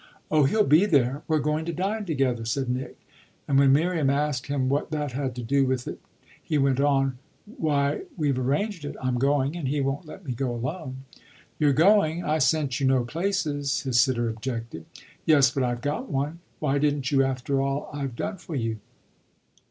[0.31, 2.97] "Oh he'll be there we're going to dine together," said Nick.
[3.47, 5.99] And when Miriam asked him what that had to do with it
[6.41, 10.55] he went on: "Why we've arranged it; I'm going, and he won't let me go
[10.55, 11.03] alone."
[11.59, 12.23] "You're going?
[12.23, 14.85] I sent you no places," his sitter objected.
[15.27, 16.39] "Yes, but I've got one.
[16.57, 18.79] Why didn't you, after all I've done for you?"